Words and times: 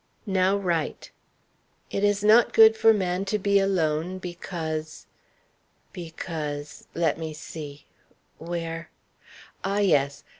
Now 0.25 0.57
write: 0.57 1.11
'It 1.91 2.03
is 2.03 2.23
not 2.23 2.53
good 2.53 2.75
for 2.75 2.91
man 2.91 3.23
to 3.25 3.37
be 3.37 3.59
alone, 3.59 4.17
because' 4.17 5.05
because 5.93 6.87
let 6.95 7.19
me 7.19 7.35
see; 7.35 7.85
where 8.39 8.89
ah, 9.63 9.77
yes! 9.77 10.23